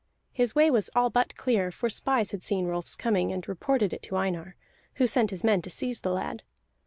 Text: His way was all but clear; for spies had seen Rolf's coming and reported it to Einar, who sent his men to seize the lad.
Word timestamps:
His 0.31 0.55
way 0.55 0.71
was 0.71 0.89
all 0.95 1.11
but 1.11 1.35
clear; 1.35 1.69
for 1.69 1.87
spies 1.87 2.31
had 2.31 2.41
seen 2.41 2.65
Rolf's 2.65 2.95
coming 2.95 3.31
and 3.31 3.47
reported 3.47 3.93
it 3.93 4.01
to 4.01 4.15
Einar, 4.15 4.55
who 4.95 5.05
sent 5.05 5.29
his 5.29 5.43
men 5.43 5.61
to 5.61 5.69
seize 5.69 5.99
the 5.99 6.09
lad. 6.09 6.41